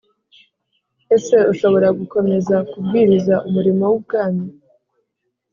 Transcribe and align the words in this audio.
Ese 1.15 1.37
ushobora 1.51 1.87
gukomeza 1.99 2.55
kubwiriza 2.69 3.35
Umurimo 3.47 3.83
w 3.91 3.93
Ubwami 3.99 4.45